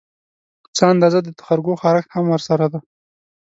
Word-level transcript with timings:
څه 0.75 0.83
اندازه 0.93 1.19
د 1.23 1.29
تخرګو 1.39 1.79
خارښت 1.81 2.09
هم 2.13 2.25
ورسره 2.29 2.65
ده 2.73 2.79